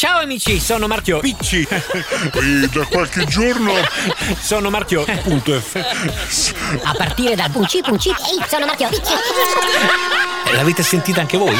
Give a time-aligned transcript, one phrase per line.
[0.00, 1.18] Ciao amici, sono Marchio.
[1.18, 1.60] Picci.
[1.68, 3.74] e da qualche giorno
[4.40, 5.04] sono Marchio.
[5.22, 5.74] Punto F.
[6.84, 8.08] A partire dal Punci Punci.
[8.08, 8.88] Ehi, sono Marchio.
[8.88, 9.12] Picci.
[10.54, 11.54] L'avete sentita anche voi?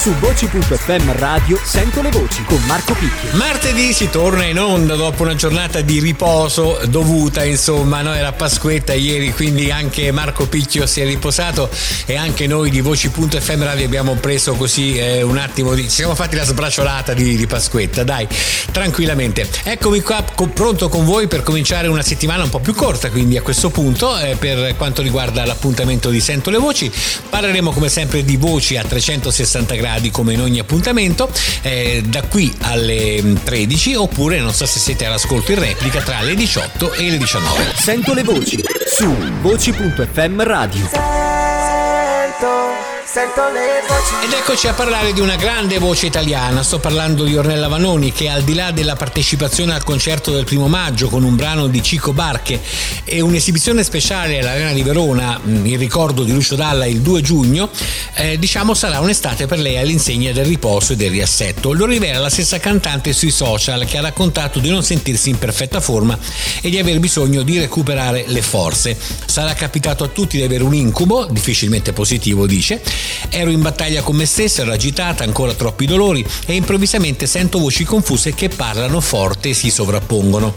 [0.00, 3.36] Su voci.fm radio sento le voci con Marco Picchio.
[3.36, 8.14] Martedì si torna in onda dopo una giornata di riposo dovuta, insomma, no?
[8.14, 11.68] era Pasquetta ieri, quindi anche Marco Picchio si è riposato
[12.06, 15.82] e anche noi di Voci.fm Radio abbiamo preso così eh, un attimo di...
[15.82, 18.26] ci siamo fatti la sbracciolata di, di Pasquetta, dai,
[18.72, 19.46] tranquillamente.
[19.64, 23.36] Eccomi qua co- pronto con voi per cominciare una settimana un po' più corta, quindi
[23.36, 26.90] a questo punto, eh, per quanto riguarda l'appuntamento di Sento le Voci,
[27.28, 31.30] parleremo come sempre di voci a 360 gradi come in ogni appuntamento,
[31.62, 36.34] eh, da qui alle 13 oppure non so se siete all'ascolto in replica tra le
[36.34, 37.72] 18 e le 19.
[37.74, 41.29] Sento le voci su voci.fm radio.
[43.12, 47.36] Sento, le voci Ed eccoci a parlare di una grande voce italiana, sto parlando di
[47.36, 51.34] Ornella Vanoni che al di là della partecipazione al concerto del primo maggio con un
[51.34, 52.60] brano di Cico Barche
[53.02, 57.68] e un'esibizione speciale all'Arena di Verona mh, in ricordo di Lucio Dalla il 2 giugno,
[58.14, 61.72] eh, diciamo sarà un'estate per lei all'insegna del riposo e del riassetto.
[61.72, 65.80] Lo rivela la stessa cantante sui social che ha raccontato di non sentirsi in perfetta
[65.80, 66.16] forma
[66.60, 68.96] e di aver bisogno di recuperare le forze.
[69.26, 72.80] Sarà capitato a tutti di avere un incubo, difficilmente positivo dice,
[73.28, 77.84] ero in battaglia con me stessa, ero agitata, ancora troppi dolori e improvvisamente sento voci
[77.84, 80.54] confuse che parlano forte e si sovrappongono.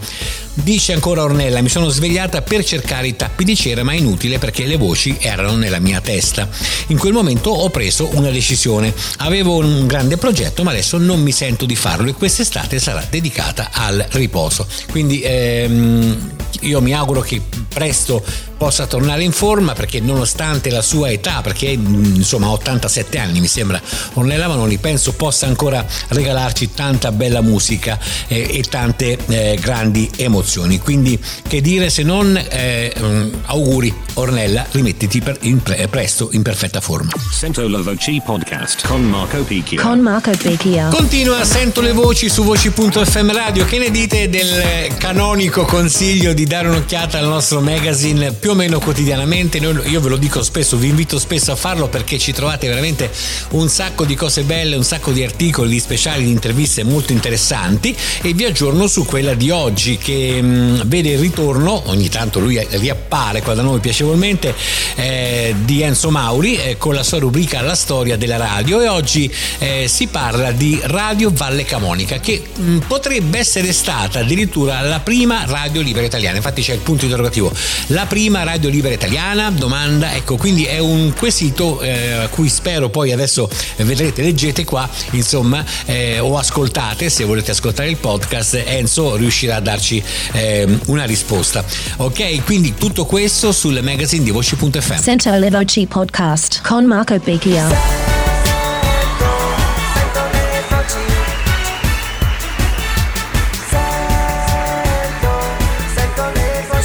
[0.56, 4.38] Dice ancora Ornella, mi sono svegliata per cercare i tappi di cera ma è inutile
[4.38, 6.48] perché le voci erano nella mia testa.
[6.88, 8.94] In quel momento ho preso una decisione.
[9.18, 13.70] Avevo un grande progetto ma adesso non mi sento di farlo e quest'estate sarà dedicata
[13.72, 14.66] al riposo.
[14.90, 16.30] Quindi ehm,
[16.66, 18.22] io mi auguro che presto
[18.56, 23.40] possa tornare in forma perché nonostante la sua età, perché mh, insomma ha 87 anni
[23.40, 23.80] mi sembra,
[24.14, 27.98] Ornella Vanoni penso possa ancora regalarci tanta bella musica
[28.28, 30.78] eh, e tante eh, grandi emozioni.
[30.78, 36.42] Quindi che dire se non eh, mh, auguri Ornella, rimettiti per- in pre- presto in
[36.42, 37.10] perfetta forma.
[37.32, 39.82] Sento la voce podcast con Marco Picchio.
[39.82, 40.88] Con Marco Picchio.
[40.90, 43.64] Continua, sento le voci su voci.fm radio.
[43.64, 48.78] Che ne dite del canonico consiglio di dare un'occhiata al nostro magazine più o meno
[48.78, 49.58] quotidianamente?
[49.58, 53.10] Noi- io ve lo dico spesso, vi invito spesso a farlo perché ci trovate veramente
[53.50, 57.96] un sacco di cose belle, un sacco di articoli, di speciali, di interviste molto interessanti
[58.22, 62.64] e vi aggiorno su quella di oggi che mh, vede il ritorno, ogni tanto lui
[62.70, 64.54] riappare qua da noi piacevolmente,
[64.94, 69.28] eh, di Enzo Mauri eh, con la sua rubrica La storia della radio e oggi
[69.58, 75.44] eh, si parla di Radio Valle Camonica che mh, potrebbe essere stata addirittura la prima
[75.46, 77.52] radio libera italiana, infatti c'è il punto interrogativo,
[77.88, 79.50] la prima radio libera italiana?
[79.50, 84.88] Domanda, ecco, quindi è un quesito eh, a cui spero poi adesso vedrete, leggete qua,
[85.10, 90.02] insomma, eh, o ascoltate, se volete ascoltare il podcast, Enzo riuscirà a darci
[90.32, 91.64] ehm, una risposta.
[91.96, 94.96] Ok, quindi tutto questo sul magazine di voci.fm.
[94.96, 98.13] Sento le voci podcast con Marco Picchio.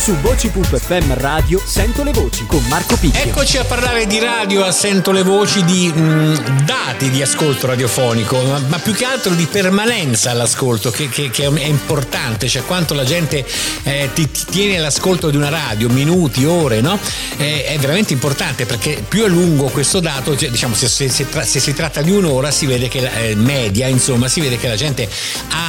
[0.09, 3.21] Su voci.fm radio sento le voci con Marco Picchio.
[3.21, 8.41] Eccoci a parlare di radio, a sento le voci di mh, dati di ascolto radiofonico,
[8.41, 12.95] ma, ma più che altro di permanenza all'ascolto, che, che- che è importante, cioè quanto
[12.95, 13.45] la gente
[13.83, 16.97] eh, ti, ti tiene all'ascolto di una radio, minuti, ore, no?
[17.37, 21.27] Eh, è veramente importante perché più è lungo questo dato, cioè, diciamo se, se- se
[21.43, 24.67] se si tratta di un'ora si vede che la eh, media, insomma, si vede che
[24.67, 25.07] la gente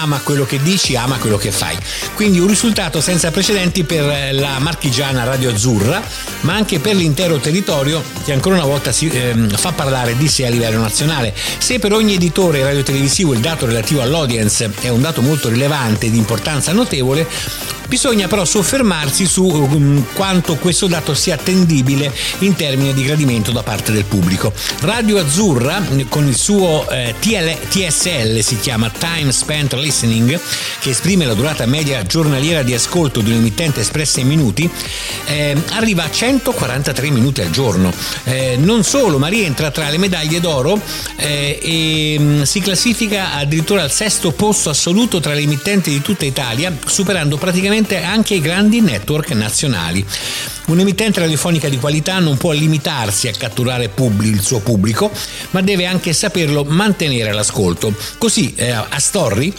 [0.01, 1.77] ama quello che dici, ama quello che fai.
[2.15, 6.03] Quindi un risultato senza precedenti per eh, la marchigiana Radio Azzurra,
[6.43, 10.47] ma anche per l'intero territorio che ancora una volta si ehm, fa parlare di sé
[10.47, 11.35] a livello nazionale.
[11.59, 16.11] Se per ogni editore radiotelevisivo il dato relativo all'audience è un dato molto rilevante e
[16.11, 17.27] di importanza notevole,
[17.91, 23.65] Bisogna però soffermarsi su um, quanto questo dato sia attendibile in termini di gradimento da
[23.65, 24.53] parte del pubblico.
[24.83, 30.39] Radio Azzurra con il suo eh, TL, TSL si chiama Time Spent Listening
[30.79, 34.71] che esprime la durata media giornaliera di ascolto di un emittente espressa in minuti
[35.25, 37.93] eh, arriva a 143 minuti al giorno.
[38.23, 40.81] Eh, non solo, ma rientra tra le medaglie d'oro
[41.17, 46.01] eh, e mh, mm, si classifica addirittura al sesto posto assoluto tra le emittenti di
[46.03, 50.05] tutta Italia, superando praticamente anche i grandi network nazionali.
[50.67, 55.11] Un'emittente radiofonica di qualità non può limitarsi a catturare pubblico, il suo pubblico,
[55.51, 57.95] ma deve anche saperlo mantenere all'ascolto.
[58.19, 59.53] Così eh, a Story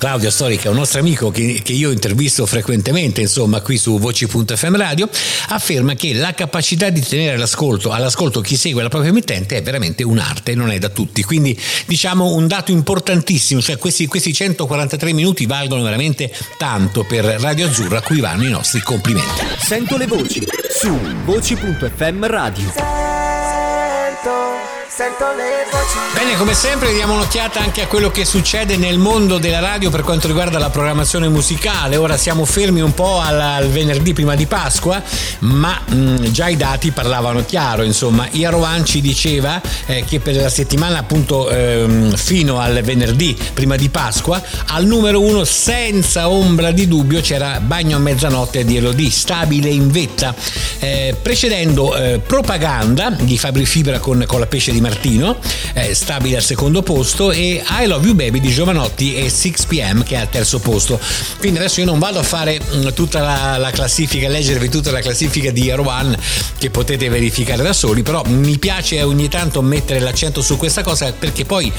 [0.00, 3.98] Claudio Stori, che è un nostro amico che, che, io intervisto frequentemente, insomma, qui su
[3.98, 5.10] Voci.fm Radio,
[5.48, 10.02] afferma che la capacità di tenere all'ascolto, all'ascolto chi segue la propria emittente è veramente
[10.02, 11.22] un'arte, non è da tutti.
[11.22, 11.54] Quindi
[11.84, 17.98] diciamo un dato importantissimo, cioè questi, questi 143 minuti valgono veramente tanto per Radio Azzurra,
[17.98, 19.44] a cui vanno i nostri complimenti.
[19.58, 20.42] Sento le voci
[20.80, 22.72] su Voci.fm Radio.
[22.72, 24.59] Sento
[24.90, 25.98] sento le voci.
[26.14, 30.02] Bene, come sempre diamo un'occhiata anche a quello che succede nel mondo della radio per
[30.02, 31.96] quanto riguarda la programmazione musicale.
[31.96, 35.00] Ora siamo fermi un po' al, al venerdì prima di Pasqua,
[35.40, 37.84] ma mh, mm, già i dati parlavano chiaro.
[37.84, 43.76] Insomma, Iarovan ci diceva eh, che per la settimana appunto ehm, fino al venerdì prima
[43.76, 49.10] di Pasqua, al numero uno senza ombra di dubbio c'era Bagno a mezzanotte di Elodie,
[49.10, 50.34] stabile in vetta,
[50.80, 55.38] eh, precedendo eh, Propaganda di Fabri Fibra con, con la pesce di Martino,
[55.74, 60.16] eh, stabile al secondo posto, e I Love You Baby di Giovanotti e 6pm che
[60.16, 60.98] è al terzo posto.
[61.38, 64.90] Quindi adesso io non vado a fare mm, tutta la, la, classifica, a leggervi tutta
[64.90, 66.18] la classifica di Air One
[66.58, 71.12] che potete verificare da soli, però mi piace ogni tanto mettere l'accento su questa cosa
[71.12, 71.72] perché poi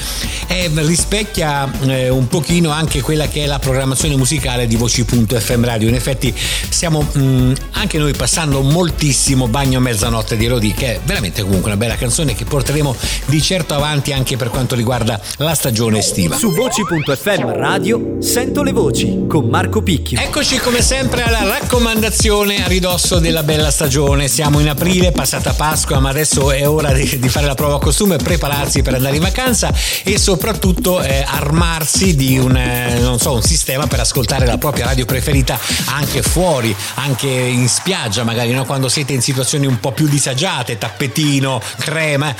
[0.46, 5.88] eh, rispecchia eh, un pochino anche quella che è la programmazione musicale di Voci.fm Radio.
[5.88, 6.34] In effetti
[6.68, 11.42] stiamo mh, mm, anche noi passando moltissimo Bagno a mezzanotte di Elodie, che è veramente
[11.42, 12.91] comunque una bella canzone che porteremo
[13.26, 16.36] di certo avanti anche per quanto riguarda la stagione estiva.
[16.36, 20.20] Su voci.fm radio sento le voci con Marco Picchio.
[20.20, 24.28] Eccoci come sempre alla raccomandazione a ridosso della bella stagione.
[24.28, 28.16] Siamo in aprile, passata Pasqua, ma adesso è ora di, di fare la prova costume,
[28.16, 29.72] prepararsi per andare in vacanza
[30.02, 35.04] e soprattutto eh, armarsi di un, eh, so, un sistema per ascoltare la propria radio
[35.04, 38.64] preferita anche fuori, anche in spiaggia magari, no?
[38.64, 42.34] quando siete in situazioni un po' più disagiate, tappetino, crema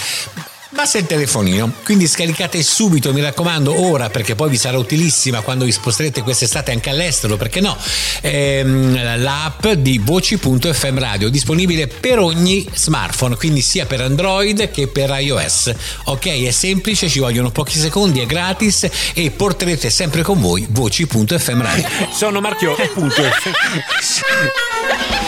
[0.72, 1.72] basta il telefonino.
[1.84, 6.72] Quindi scaricate subito, mi raccomando, ora perché poi vi sarà utilissima quando vi sposterete quest'estate
[6.72, 7.76] anche all'estero, perché no?
[8.22, 15.14] Ehm, l'app di voci.fm radio disponibile per ogni smartphone, quindi sia per Android che per
[15.18, 15.72] iOS.
[16.04, 21.62] Ok, è semplice, ci vogliono pochi secondi, è gratis e porterete sempre con voi voci.fm
[21.62, 21.86] radio.
[22.12, 23.22] Sono Marchio, punto.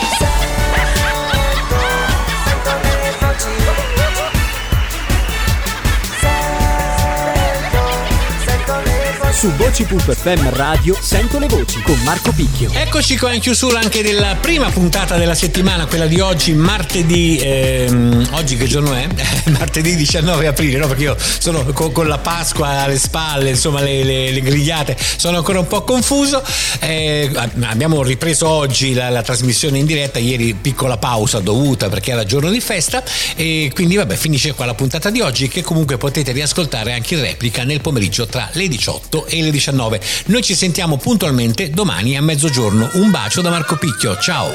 [9.35, 12.71] Su voci.fm radio sento le voci con Marco Picchio.
[12.71, 17.37] Eccoci qua in chiusura anche della prima puntata della settimana, quella di oggi, martedì.
[17.43, 19.05] Ehm, oggi che giorno è?
[19.51, 20.87] martedì 19 aprile, no?
[20.87, 25.35] Perché io sono con, con la Pasqua alle spalle, insomma, le, le, le, grigliate, sono
[25.35, 26.41] ancora un po' confuso.
[26.79, 27.29] Eh,
[27.63, 32.49] abbiamo ripreso oggi la, la, trasmissione in diretta, ieri piccola pausa dovuta perché era giorno
[32.49, 33.03] di festa.
[33.35, 37.21] E quindi, vabbè, finisce qua la puntata di oggi, che comunque potete riascoltare anche in
[37.21, 40.01] replica nel pomeriggio tra le 18 e le 19.
[40.25, 42.89] Noi ci sentiamo puntualmente domani a mezzogiorno.
[42.93, 44.51] Un bacio da Marco Picchio, ciao!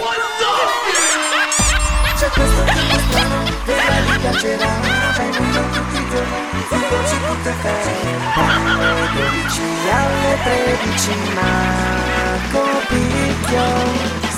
[2.19, 4.81] C'è questo tipo strano, vedrai mi piacerà,
[5.17, 13.65] vengono tutti i giorni, voci tutte ferie, alle 12 alle 13, Marco Picchio,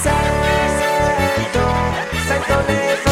[0.00, 1.64] sento,
[2.26, 3.11] sento le.